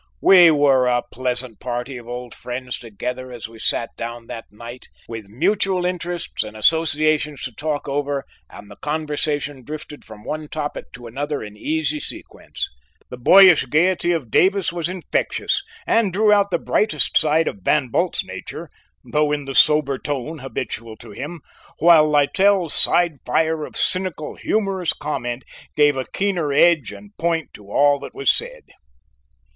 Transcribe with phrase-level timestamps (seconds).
[0.19, 4.87] We were a pleasant party of old friends together as we sat down that night,
[5.07, 10.85] with mutual interests and associations to talk over, and the conversation drifted from one topic
[10.93, 12.67] to another, in easy sequence.
[13.11, 17.89] The boyish gayety of Davis was infectious, and drew out the brightest side of Van
[17.89, 18.71] Bult's nature,
[19.05, 21.41] though in the sober tone habitual to him,
[21.77, 25.43] while Littell's side fire of cynical, humorous comment
[25.75, 28.63] gave a keener edge and point to all that was said.